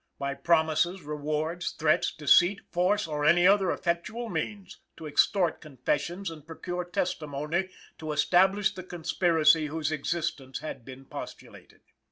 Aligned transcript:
By 0.17 0.33
promises, 0.33 1.03
rewards, 1.03 1.73
threats, 1.73 2.11
deceit, 2.11 2.61
force, 2.71 3.05
or 3.05 3.23
any 3.23 3.45
other 3.45 3.69
effectual 3.69 4.29
means, 4.29 4.79
to 4.97 5.05
extort 5.05 5.61
confessions 5.61 6.31
and 6.31 6.43
procure 6.43 6.83
testimony 6.85 7.69
to 7.99 8.11
establish 8.11 8.73
the 8.73 8.81
conspiracy 8.81 9.67
whose 9.67 9.91
existence 9.91 10.57
had 10.57 10.83
been 10.83 11.05
postulated. 11.05 11.81